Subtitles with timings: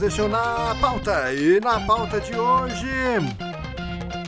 [0.00, 1.30] o Na Pauta.
[1.34, 2.88] E na pauta de hoje,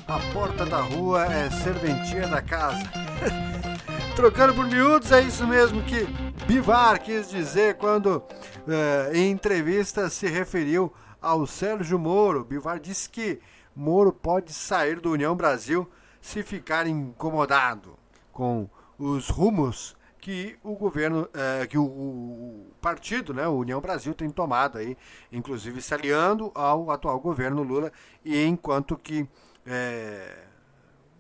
[0.06, 2.83] a porta da rua é serventia da casa.
[4.15, 6.04] Trocando por miúdos, é isso mesmo que
[6.47, 8.22] Bivar quis dizer quando,
[8.69, 12.44] eh, em entrevista, se referiu ao Sérgio Moro.
[12.44, 13.40] Bivar disse que
[13.75, 17.97] Moro pode sair do União Brasil se ficar incomodado
[18.30, 24.30] com os rumos que o governo, é, que o, o, partido, né, União Brasil, tem
[24.30, 24.97] tomado aí,
[25.33, 27.93] inclusive se aliando ao atual governo Lula,
[28.25, 29.29] e enquanto que
[29.66, 30.45] é,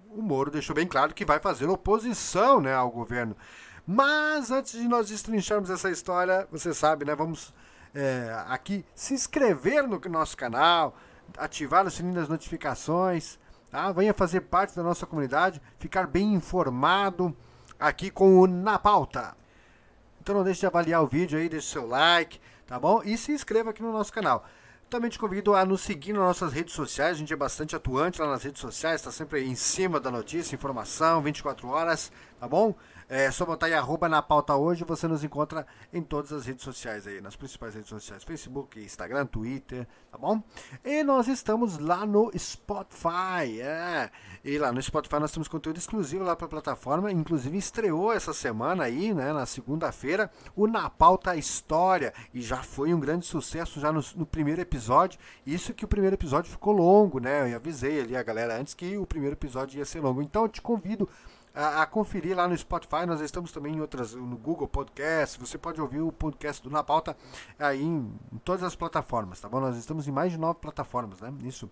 [0.08, 3.36] o Moro deixou bem claro que vai fazer oposição né, ao governo.
[3.84, 7.52] Mas antes de nós destrincharmos essa história, você sabe, né, vamos
[7.92, 10.96] é, aqui se inscrever no nosso canal,
[11.36, 13.36] ativar o sininho das notificações,
[13.68, 13.90] tá?
[13.90, 17.36] venha fazer parte da nossa comunidade, ficar bem informado
[17.82, 19.36] aqui com o Na Pauta.
[20.20, 23.02] Então não deixe de avaliar o vídeo aí, deixe seu like, tá bom?
[23.04, 24.46] E se inscreva aqui no nosso canal.
[24.88, 28.20] Também te convido a nos seguir nas nossas redes sociais, a gente é bastante atuante
[28.20, 32.74] lá nas redes sociais, está sempre em cima da notícia, informação, 24 horas, tá bom?
[33.14, 36.64] É só botar aí arroba na pauta hoje, você nos encontra em todas as redes
[36.64, 40.42] sociais aí, nas principais redes sociais, Facebook, Instagram, Twitter, tá bom?
[40.82, 44.10] E nós estamos lá no Spotify, é.
[44.42, 48.32] E lá no Spotify nós temos conteúdo exclusivo lá para a plataforma, inclusive estreou essa
[48.32, 53.78] semana aí, né, na segunda-feira, o Na Pauta História, e já foi um grande sucesso
[53.78, 58.00] já no, no primeiro episódio, isso que o primeiro episódio ficou longo, né, eu avisei
[58.00, 61.06] ali a galera antes que o primeiro episódio ia ser longo, então eu te convido
[61.54, 63.06] a, a, conferir lá no Spotify.
[63.06, 65.38] Nós estamos também em outras, no Google Podcast.
[65.38, 67.16] Você pode ouvir o podcast do Na Pauta
[67.58, 69.60] aí em, em todas as plataformas, tá bom?
[69.60, 71.32] Nós estamos em mais de nove plataformas, né?
[71.44, 71.70] Isso.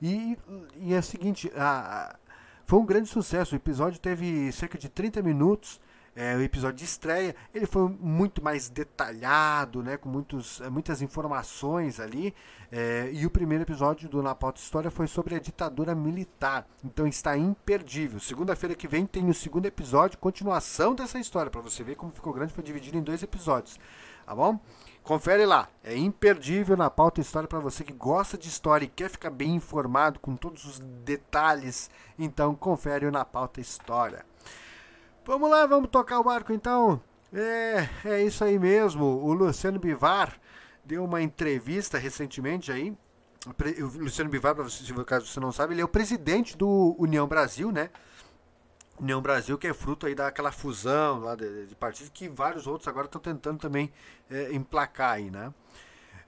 [0.00, 0.38] E,
[0.76, 2.16] e é o seguinte, a, a,
[2.66, 3.54] foi um grande sucesso.
[3.54, 5.80] O episódio teve cerca de 30 minutos
[6.18, 11.00] é, o episódio de estreia, ele foi muito mais detalhado, né, com muitos, é, muitas
[11.00, 12.34] informações ali.
[12.72, 16.66] É, e o primeiro episódio do Na Pauta História foi sobre a ditadura militar.
[16.84, 18.18] Então está imperdível.
[18.18, 22.32] Segunda-feira que vem tem o segundo episódio, continuação dessa história, para você ver como ficou
[22.32, 23.78] grande, foi dividido em dois episódios.
[24.26, 24.58] Tá bom?
[25.04, 29.08] Confere lá, é imperdível na pauta história para você que gosta de história e quer
[29.08, 31.88] ficar bem informado com todos os detalhes.
[32.18, 34.26] Então confere na pauta história.
[35.28, 37.02] Vamos lá, vamos tocar o barco então.
[37.30, 39.04] É, é isso aí mesmo.
[39.04, 40.40] O Luciano Bivar
[40.82, 42.96] deu uma entrevista recentemente aí.
[43.46, 47.70] O Luciano Bivar, se caso você não sabe, ele é o presidente do União Brasil,
[47.70, 47.90] né?
[48.98, 52.88] União Brasil, que é fruto aí daquela fusão lá de, de partidos que vários outros
[52.88, 53.92] agora estão tentando também
[54.30, 55.52] é, emplacar aí, né?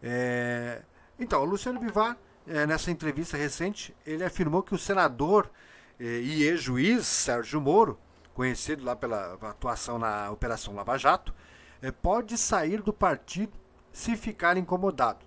[0.02, 0.82] É,
[1.18, 5.50] então, o Luciano Bivar, é, nessa entrevista recente, ele afirmou que o senador
[5.98, 7.98] é, e ex-juiz Sérgio Moro
[8.40, 11.34] conhecido lá pela atuação na Operação Lava Jato,
[11.82, 13.52] é, pode sair do partido
[13.92, 15.26] se ficar incomodado.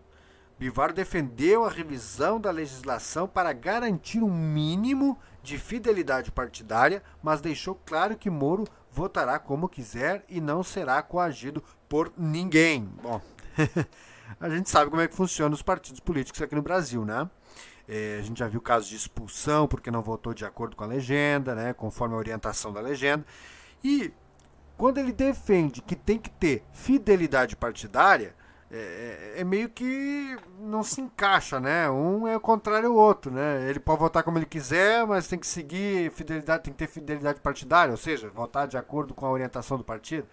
[0.57, 7.79] Bivar defendeu a revisão da legislação para garantir um mínimo de fidelidade partidária, mas deixou
[7.85, 12.89] claro que Moro votará como quiser e não será coagido por ninguém.
[12.99, 13.21] Bom,
[14.41, 17.29] a gente sabe como é que funcionam os partidos políticos aqui no Brasil, né?
[17.87, 20.87] É, a gente já viu casos de expulsão porque não votou de acordo com a
[20.87, 23.25] legenda, né, conforme a orientação da legenda.
[23.83, 24.13] E
[24.77, 28.35] quando ele defende que tem que ter fidelidade partidária,
[28.71, 31.87] é, é, é meio que não se encaixa, né?
[31.91, 33.69] Um é o contrário do outro, né?
[33.69, 37.39] Ele pode votar como ele quiser, mas tem que seguir fidelidade, tem que ter fidelidade
[37.39, 40.27] partidária, ou seja, votar de acordo com a orientação do partido.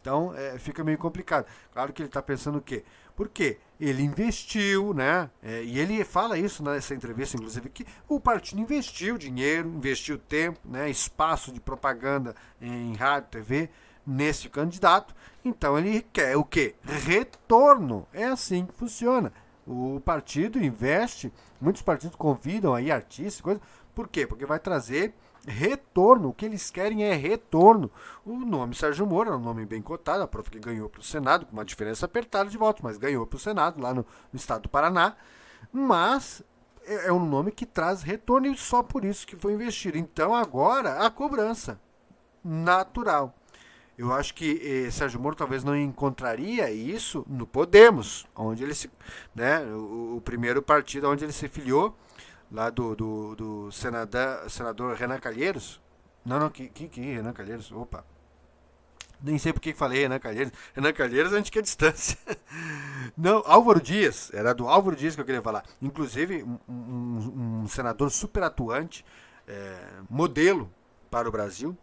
[0.00, 1.46] Então é, fica meio complicado.
[1.72, 2.84] Claro que ele está pensando o quê?
[3.14, 5.30] Porque ele investiu, né?
[5.42, 10.60] É, e ele fala isso nessa entrevista, inclusive, que o partido investiu dinheiro, investiu tempo,
[10.64, 10.88] né?
[10.88, 13.70] espaço de propaganda em rádio, TV,
[14.06, 15.14] nesse candidato.
[15.44, 16.74] Então ele quer o quê?
[16.82, 18.06] Retorno.
[18.12, 19.32] É assim que funciona.
[19.72, 23.60] O partido investe, muitos partidos convidam aí artistas, coisa.
[23.94, 24.26] Por quê?
[24.26, 25.14] Porque vai trazer
[25.46, 26.30] retorno.
[26.30, 27.88] O que eles querem é retorno.
[28.26, 31.04] O nome Sérgio Moro é um nome bem cotado, a prova que ganhou para o
[31.04, 34.36] Senado, com uma diferença apertada de votos, mas ganhou para o Senado, lá no, no,
[34.36, 35.14] estado do Paraná.
[35.72, 36.42] Mas
[36.84, 39.96] é, é um nome que traz retorno e só por isso que foi investido.
[39.96, 41.80] Então agora a cobrança
[42.42, 43.36] natural.
[44.00, 48.90] Eu acho que eh, Sérgio Moro talvez não encontraria isso no Podemos, onde ele se,
[49.34, 51.94] né, o, o primeiro partido onde ele se filiou
[52.50, 55.82] lá do, do, do senador, senador Renan Calheiros.
[56.24, 57.70] Não, não, que, que, que Renan Calheiros?
[57.72, 58.02] Opa.
[59.22, 60.54] Nem sei por que falei Renan Calheiros.
[60.74, 62.16] Renan Calheiros a gente quer distância.
[63.14, 64.30] Não, Álvaro Dias.
[64.32, 65.62] Era do Álvaro Dias que eu queria falar.
[65.82, 69.04] Inclusive, um, um, um senador super atuante,
[69.46, 70.72] é, modelo
[71.10, 71.76] para o Brasil,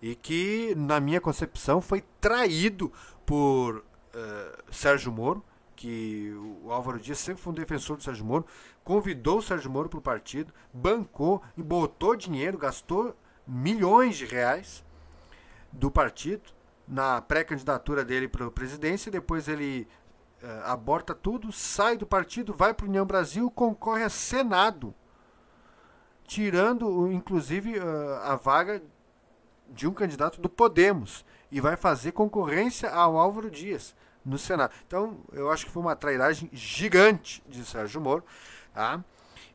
[0.00, 2.92] e que, na minha concepção, foi traído
[3.24, 5.44] por uh, Sérgio Moro,
[5.74, 6.32] que
[6.64, 8.46] o Álvaro Dias sempre foi um defensor do Sérgio Moro,
[8.82, 13.14] convidou o Sérgio Moro para o partido, bancou e botou dinheiro, gastou
[13.46, 14.84] milhões de reais
[15.70, 16.56] do partido
[16.86, 19.88] na pré-candidatura dele para a presidência, depois ele
[20.42, 24.94] uh, aborta tudo, sai do partido, vai para a União Brasil, concorre a Senado,
[26.24, 28.82] tirando inclusive uh, a vaga
[29.68, 34.72] de um candidato do Podemos e vai fazer concorrência ao Álvaro Dias no Senado.
[34.86, 38.24] Então, eu acho que foi uma trairagem gigante de Sérgio Moro,
[38.74, 39.02] tá?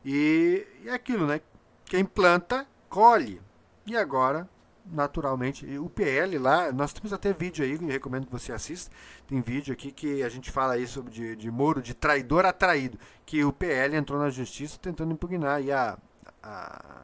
[0.04, 1.40] E, é aquilo, né?
[1.84, 3.40] Quem planta, colhe.
[3.86, 4.48] E agora,
[4.86, 8.90] naturalmente, o PL lá, nós temos até vídeo aí, recomendo que você assista.
[9.26, 12.52] Tem vídeo aqui que a gente fala aí sobre de, de Moro, de traidor a
[12.52, 15.98] traído, que o PL entrou na justiça tentando impugnar aí a,
[16.42, 17.02] a,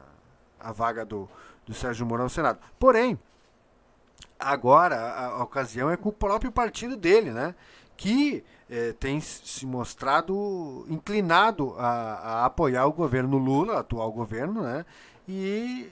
[0.59, 1.29] a vaga do,
[1.69, 2.59] do Sérgio Moro ao Senado.
[2.77, 3.17] Porém,
[4.39, 7.53] Agora, a, a ocasião é com o próprio partido dele, né?
[7.97, 14.61] Que eh, tem se mostrado inclinado a, a, apoiar o governo Lula, o atual governo,
[14.61, 14.85] né?
[15.27, 15.89] E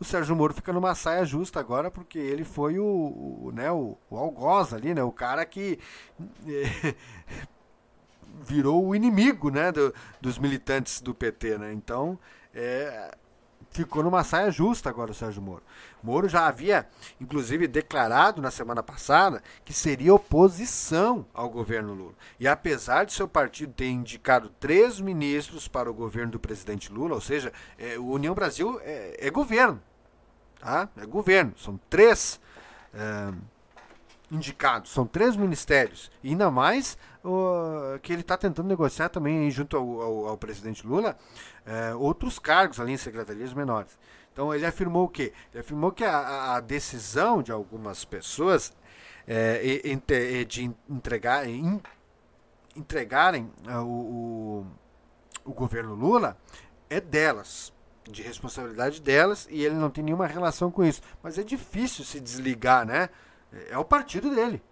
[0.00, 3.96] o Sérgio Moro fica numa saia justa agora, porque ele foi o, o né, o,
[4.10, 5.04] o, algoz ali, né?
[5.04, 5.78] O cara que
[6.48, 6.94] eh,
[8.44, 9.70] virou o inimigo, né?
[9.70, 11.72] Do, dos militantes do PT, né?
[11.72, 12.18] Então,
[12.52, 13.14] é,
[13.74, 15.62] ficou numa saia justa agora o Sérgio Moro.
[16.02, 16.86] Moro já havia,
[17.20, 22.14] inclusive, declarado na semana passada que seria oposição ao governo Lula.
[22.38, 27.16] E apesar de seu partido ter indicado três ministros para o governo do presidente Lula,
[27.16, 29.82] ou seja, é, o União Brasil é, é, governo.
[30.60, 30.88] Tá?
[30.96, 31.52] É governo.
[31.58, 32.40] São três.
[32.94, 33.32] É,
[34.34, 39.76] indicados, são três ministérios, e ainda mais uh, que ele está tentando negociar também junto
[39.76, 41.16] ao, ao, ao presidente Lula
[41.66, 43.96] uh, outros cargos ali em secretarias menores.
[44.32, 45.32] Então ele afirmou o quê?
[45.52, 48.70] Ele afirmou que a, a decisão de algumas pessoas
[49.28, 51.80] uh, de entregar, in,
[52.74, 53.50] entregarem
[53.84, 54.66] o, o,
[55.44, 56.36] o governo Lula
[56.90, 57.72] é delas,
[58.10, 61.00] de responsabilidade delas, e ele não tem nenhuma relação com isso.
[61.22, 63.08] Mas é difícil se desligar, né?
[63.70, 64.62] É o partido dele.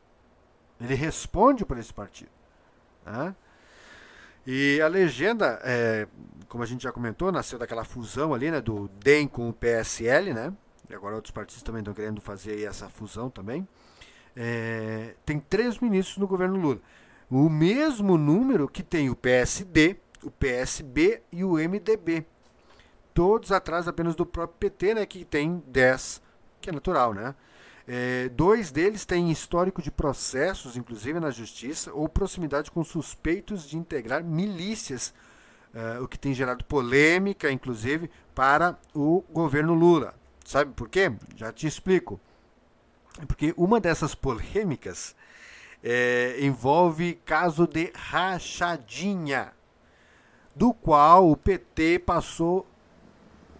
[0.81, 2.31] Ele responde por esse partido.
[3.06, 3.34] Né?
[4.46, 6.08] E a legenda, é,
[6.49, 10.34] como a gente já comentou, nasceu daquela fusão ali, né, do DEM com o PSL,
[10.34, 10.52] né?
[10.90, 13.67] E agora outros partidos também estão querendo fazer essa fusão também.
[14.34, 16.81] É, tem três ministros no governo Lula.
[17.31, 22.26] O mesmo número que tem o PSD, o PSB e o MDB.
[23.14, 26.20] Todos atrás apenas do próprio PT, né, que tem 10,
[26.61, 27.34] que é natural, né?
[27.87, 33.76] É, dois deles têm histórico de processos, inclusive na justiça, ou proximidade com suspeitos de
[33.76, 35.12] integrar milícias,
[35.75, 40.14] é, o que tem gerado polêmica, inclusive, para o governo Lula.
[40.44, 41.12] Sabe por quê?
[41.37, 42.20] Já te explico.
[43.26, 45.14] Porque uma dessas polêmicas
[45.82, 49.52] é, envolve caso de rachadinha,
[50.55, 52.67] do qual o PT passou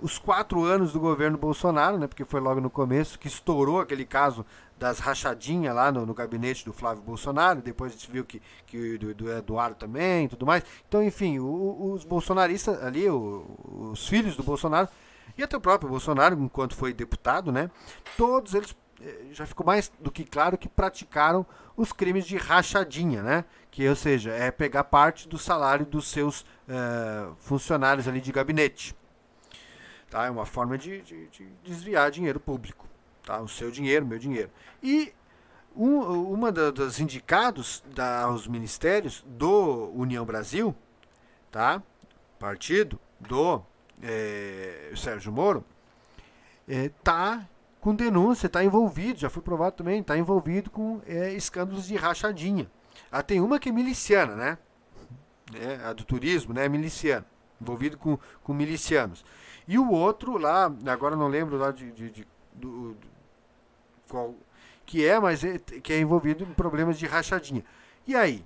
[0.03, 4.05] os quatro anos do governo Bolsonaro, né, porque foi logo no começo que estourou aquele
[4.05, 4.45] caso
[4.79, 8.99] das rachadinhas lá no, no gabinete do Flávio Bolsonaro, depois a gente viu que, que
[8.99, 10.65] do, do Eduardo também e tudo mais.
[10.89, 13.47] Então, enfim, o, os bolsonaristas ali, o,
[13.93, 14.89] os filhos do Bolsonaro,
[15.39, 17.71] e até o próprio Bolsonaro, enquanto foi deputado, né,
[18.17, 23.23] todos eles eh, já ficou mais do que claro que praticaram os crimes de rachadinha,
[23.23, 23.45] né?
[23.71, 28.95] Que, ou seja, é pegar parte do salário dos seus uh, funcionários ali de gabinete.
[30.13, 30.27] Tá?
[30.27, 32.87] É uma forma de, de, de desviar dinheiro público.
[33.25, 33.41] Tá?
[33.41, 34.51] O seu dinheiro, meu dinheiro.
[34.83, 35.11] E
[35.75, 36.01] um,
[36.31, 40.77] uma da, das indicados da, aos ministérios do União Brasil,
[41.51, 41.83] tá?
[42.39, 43.63] partido do
[44.03, 45.65] é, Sérgio Moro,
[46.69, 47.49] está é,
[47.81, 52.71] com denúncia, está envolvido, já foi provado também, está envolvido com é, escândalos de rachadinha.
[53.11, 54.59] Ah, tem uma que é miliciana, né?
[55.55, 56.69] É, a do turismo, né?
[56.69, 57.25] Miliciana,
[57.59, 59.25] envolvido com, com milicianos.
[59.67, 63.09] E o outro lá, agora não lembro lá de, de, de do, do,
[64.09, 64.35] qual
[64.85, 67.65] que é, mas é, que é envolvido em problemas de rachadinha.
[68.07, 68.45] E aí?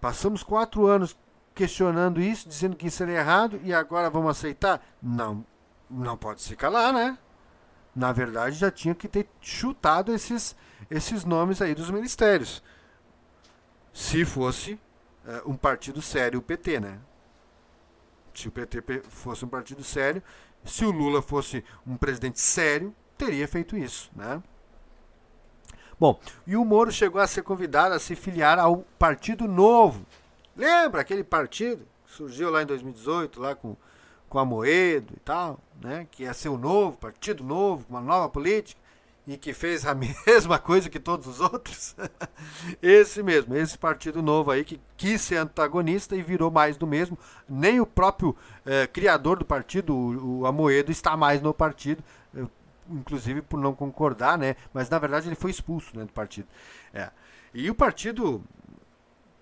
[0.00, 1.16] Passamos quatro anos
[1.54, 4.80] questionando isso, dizendo que isso era errado, e agora vamos aceitar?
[5.02, 5.44] Não,
[5.90, 7.18] não pode se calar, né?
[7.94, 10.54] Na verdade, já tinha que ter chutado esses,
[10.88, 12.62] esses nomes aí dos ministérios.
[13.92, 14.78] Se fosse
[15.26, 17.00] é, um partido sério, o PT, né?
[18.38, 20.22] Se o PT fosse um partido sério,
[20.64, 24.42] se o Lula fosse um presidente sério, teria feito isso, né?
[25.98, 30.06] Bom, e o Moro chegou a ser convidado a se filiar ao Partido Novo.
[30.56, 33.76] Lembra aquele partido que surgiu lá em 2018, lá com,
[34.28, 36.06] com a Moedo e tal, né?
[36.10, 38.80] Que ia ser o novo, Partido Novo, uma nova política.
[39.28, 39.94] E que fez a
[40.26, 41.94] mesma coisa que todos os outros?
[42.80, 47.18] esse mesmo, esse partido novo aí que quis ser antagonista e virou mais do mesmo.
[47.46, 52.02] Nem o próprio é, criador do partido, o, o Amoedo, está mais no partido,
[52.88, 54.56] inclusive por não concordar, né?
[54.72, 56.48] Mas na verdade ele foi expulso né, do partido.
[56.94, 57.10] É.
[57.52, 58.42] E o partido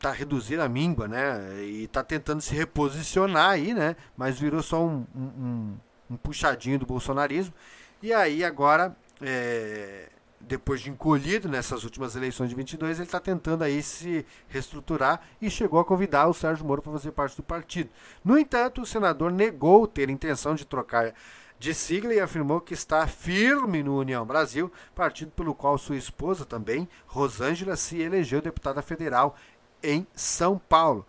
[0.00, 1.62] tá reduzindo a míngua, né?
[1.62, 3.94] E tá tentando se reposicionar aí, né?
[4.16, 5.76] Mas virou só um, um,
[6.10, 7.54] um puxadinho do bolsonarismo.
[8.02, 10.08] E aí agora é,
[10.40, 15.50] depois de encolhido nessas últimas eleições de 22, ele está tentando aí se reestruturar e
[15.50, 17.90] chegou a convidar o Sérgio Moro para fazer parte do partido.
[18.24, 21.14] No entanto, o senador negou ter intenção de trocar
[21.58, 26.44] de sigla e afirmou que está firme no União Brasil, partido pelo qual sua esposa
[26.44, 29.36] também, Rosângela, se elegeu deputada federal
[29.82, 31.06] em São Paulo.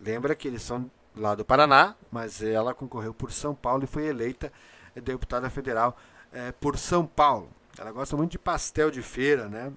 [0.00, 4.06] Lembra que eles são lá do Paraná, mas ela concorreu por São Paulo e foi
[4.06, 4.52] eleita
[4.94, 5.96] deputada federal
[6.36, 7.50] é, por São Paulo.
[7.78, 9.72] Ela gosta muito de pastel de feira, né?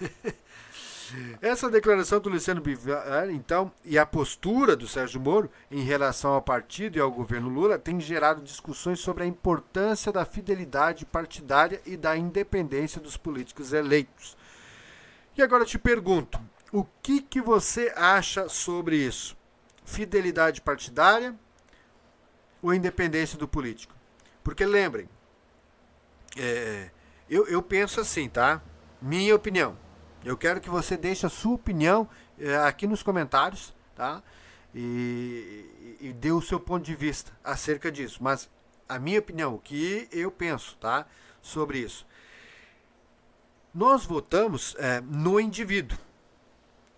[1.40, 6.42] Essa declaração do Luciano Bivar, então, e a postura do Sérgio Moro em relação ao
[6.42, 11.96] partido e ao governo Lula tem gerado discussões sobre a importância da fidelidade partidária e
[11.96, 14.36] da independência dos políticos eleitos.
[15.36, 16.40] E agora eu te pergunto,
[16.72, 19.36] o que, que você acha sobre isso?
[19.84, 21.36] Fidelidade partidária
[22.60, 23.94] ou independência do político?
[24.42, 25.08] Porque lembrem,
[26.36, 26.90] é,
[27.28, 28.62] eu, eu penso assim, tá?
[29.00, 29.76] Minha opinião.
[30.24, 34.22] Eu quero que você deixe a sua opinião é, aqui nos comentários, tá?
[34.74, 38.22] E, e, e dê o seu ponto de vista acerca disso.
[38.22, 38.50] Mas
[38.88, 41.06] a minha opinião, o que eu penso, tá?
[41.40, 42.06] Sobre isso.
[43.74, 45.98] Nós votamos é, no indivíduo.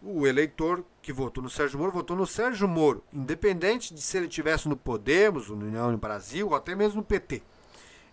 [0.03, 4.27] O eleitor que votou no Sérgio Moro votou no Sérgio Moro, independente de se ele
[4.27, 7.43] estivesse no Podemos, no União no Brasil ou até mesmo no PT.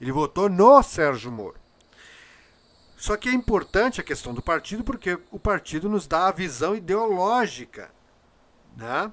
[0.04, 1.56] Ele votou no Sérgio Moro.
[2.98, 6.76] Só que é importante a questão do partido porque o partido nos dá a visão
[6.76, 7.90] ideológica.
[8.76, 9.10] Né?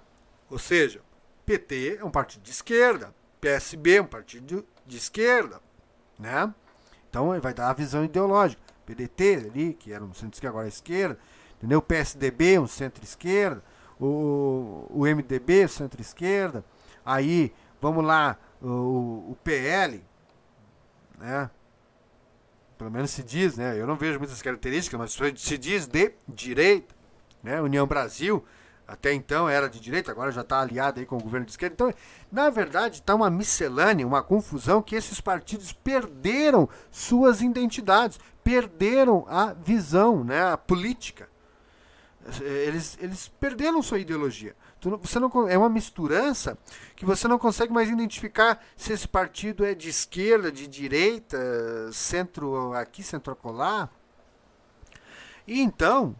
[0.50, 1.00] Ou seja,
[1.46, 5.60] PT é um partido de esquerda, PSB é um partido de esquerda.
[6.18, 6.52] Né?
[7.08, 8.60] Então ele vai dar a visão ideológica.
[8.84, 11.20] PDT ali, que era um centro-esquerda, agora é esquerda.
[11.58, 11.78] Entendeu?
[11.78, 13.62] O PSDB, um centro-esquerda.
[14.00, 16.64] O, o MDB, centro-esquerda.
[17.06, 20.02] Aí, vamos lá, o, o PL,
[21.20, 21.50] né?
[22.78, 23.78] Pelo menos se diz, né?
[23.78, 26.94] Eu não vejo muitas características, mas se diz de direita,
[27.42, 27.60] né?
[27.60, 28.44] União Brasil,
[28.88, 31.74] até então era de direita, agora já está aliada aí com o governo de esquerda.
[31.74, 31.94] Então,
[32.32, 39.52] na verdade, está uma miscelânea, uma confusão que esses partidos perderam suas identidades, perderam a
[39.52, 41.28] visão, né, a política.
[42.40, 44.56] Eles, eles perderam sua ideologia.
[44.82, 46.56] Você não, é uma misturança
[46.96, 51.38] que você não consegue mais identificar se esse partido é de esquerda, de direita,
[51.92, 53.90] centro aqui, centro acolá.
[55.46, 56.16] E então,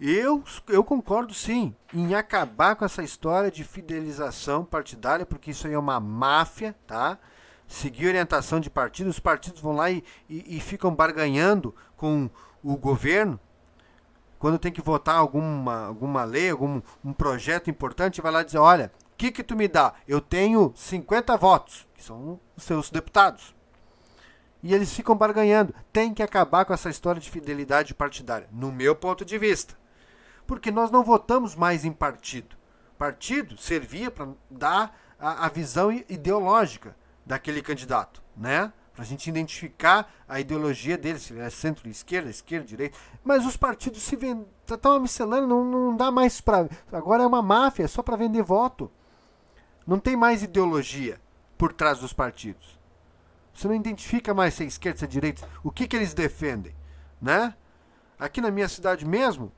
[0.00, 5.72] eu, eu concordo sim em acabar com essa história de fidelização partidária, porque isso aí
[5.72, 7.18] é uma máfia, tá?
[7.66, 12.28] Seguir orientação de partido, os partidos vão lá e, e, e ficam barganhando com
[12.62, 13.40] o governo
[14.44, 18.92] quando tem que votar alguma, alguma lei, algum um projeto importante, vai lá dizer, olha,
[19.10, 19.94] o que que tu me dá?
[20.06, 23.54] Eu tenho 50 votos, que são os seus deputados.
[24.62, 25.74] E eles ficam barganhando.
[25.90, 29.78] Tem que acabar com essa história de fidelidade partidária, no meu ponto de vista.
[30.46, 32.54] Porque nós não votamos mais em partido.
[32.98, 38.70] Partido servia para dar a, a visão ideológica daquele candidato, né?
[38.94, 42.96] Para a gente identificar a ideologia deles, se é centro-esquerda, esquerda, direita.
[43.24, 46.68] Mas os partidos se vendem, tá uma miscelânea, não, não dá mais para.
[46.92, 48.90] Agora é uma máfia, é só para vender voto.
[49.84, 51.20] Não tem mais ideologia
[51.58, 52.78] por trás dos partidos.
[53.52, 55.48] Você não identifica mais se é esquerda, se é direita.
[55.62, 56.74] O que, que eles defendem,
[57.20, 57.54] né?
[58.16, 59.52] Aqui na minha cidade mesmo,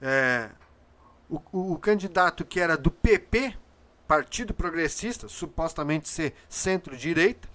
[0.00, 0.48] é,
[1.28, 3.56] o, o, o candidato que era do PP,
[4.06, 7.48] Partido Progressista, supostamente ser centro-direita,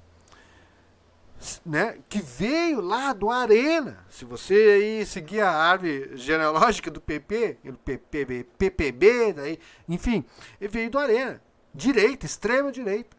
[1.66, 4.06] né, que veio lá do Arena.
[4.10, 10.24] Se você aí seguir a árvore genealógica do PP, do PPB, PPB, daí, enfim,
[10.62, 11.42] ele veio do Arena,
[11.74, 13.18] direita, extrema direita.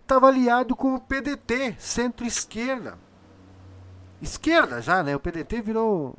[0.00, 2.98] Estava aliado com o PDT, centro-esquerda.
[4.20, 5.14] Esquerda já, né?
[5.16, 6.16] O PDT virou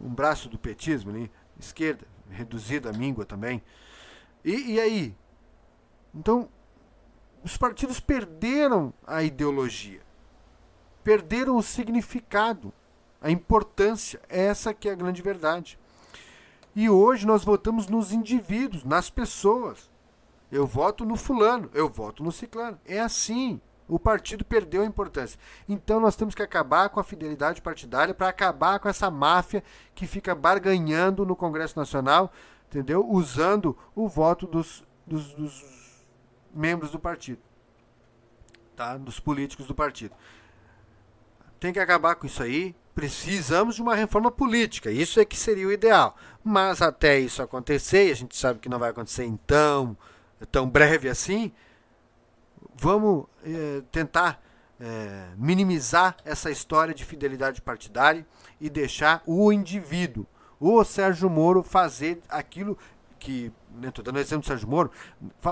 [0.00, 3.62] um braço do petismo ali, esquerda, reduzida a míngua também.
[4.44, 5.16] E, e aí?
[6.14, 6.48] Então,
[7.42, 10.00] os partidos perderam a ideologia,
[11.06, 12.72] perderam o significado,
[13.22, 14.20] a importância.
[14.28, 15.78] Essa que é a grande verdade.
[16.74, 19.88] E hoje nós votamos nos indivíduos, nas pessoas.
[20.50, 22.76] Eu voto no fulano, eu voto no ciclano.
[22.84, 23.60] É assim.
[23.88, 25.38] O partido perdeu a importância.
[25.68, 29.62] Então nós temos que acabar com a fidelidade partidária para acabar com essa máfia
[29.94, 32.32] que fica barganhando no Congresso Nacional,
[32.66, 33.08] entendeu?
[33.08, 36.04] Usando o voto dos, dos, dos
[36.52, 37.40] membros do partido,
[38.74, 38.96] tá?
[38.96, 40.16] Dos políticos do partido.
[41.66, 42.76] Tem que acabar com isso aí.
[42.94, 44.88] Precisamos de uma reforma política.
[44.88, 46.14] Isso é que seria o ideal.
[46.44, 49.96] Mas até isso acontecer, e a gente sabe que não vai acontecer então
[50.52, 51.50] tão breve assim,
[52.76, 54.40] vamos eh, tentar
[54.78, 58.24] eh, minimizar essa história de fidelidade partidária
[58.60, 60.24] e deixar o indivíduo,
[60.60, 62.78] o Sérgio Moro, fazer aquilo
[63.18, 64.92] que, estou né, dando exemplo do Sérgio Moro,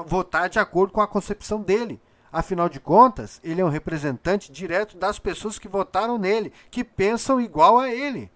[0.07, 2.01] votar de acordo com a concepção dele.
[2.35, 7.41] Afinal de contas, ele é um representante direto das pessoas que votaram nele, que pensam
[7.41, 8.29] igual a ele.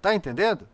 [0.00, 0.66] Tá entendendo?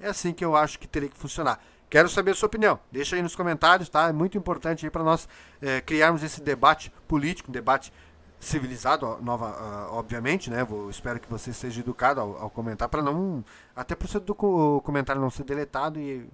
[0.00, 1.62] É assim que eu acho que teria que funcionar.
[1.90, 2.80] Quero saber a sua opinião.
[2.90, 4.08] Deixa aí nos comentários, tá?
[4.08, 5.28] É muito importante aí para nós
[5.60, 7.92] é, criarmos esse debate político, um debate
[8.40, 10.64] civilizado, nova, uh, obviamente, né?
[10.64, 15.20] Vou, espero que você seja educado ao, ao comentar para não, até para o comentário
[15.20, 16.26] não ser deletado e,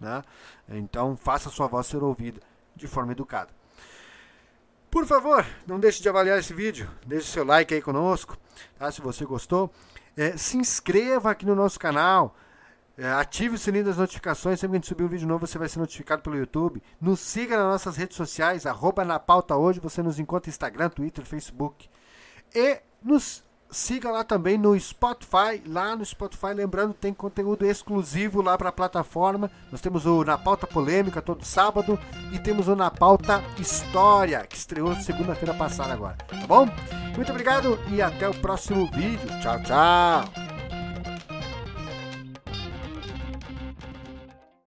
[0.00, 0.22] né?
[0.70, 2.40] Então faça a sua voz ser ouvida
[2.74, 3.50] de forma educada.
[4.90, 8.36] Por favor, não deixe de avaliar esse vídeo, deixe seu like aí conosco,
[8.78, 8.90] tá?
[8.90, 9.70] Se você gostou,
[10.16, 12.34] é, se inscreva aqui no nosso canal.
[12.98, 14.58] É, ative o sininho das notificações.
[14.58, 16.82] Sempre que a gente subir um vídeo novo, você vai ser notificado pelo YouTube.
[16.98, 19.80] Nos siga nas nossas redes sociais, arroba na pauta hoje.
[19.80, 21.90] Você nos encontra Instagram, Twitter, Facebook.
[22.54, 25.62] E nos siga lá também no Spotify.
[25.66, 29.50] Lá no Spotify, lembrando, tem conteúdo exclusivo lá para a plataforma.
[29.70, 31.98] Nós temos o Na Pauta Polêmica todo sábado.
[32.32, 36.16] E temos o Na Pauta História, que estreou segunda-feira passada agora.
[36.28, 36.68] Tá bom?
[37.14, 39.28] Muito obrigado e até o próximo vídeo.
[39.40, 40.45] Tchau, tchau.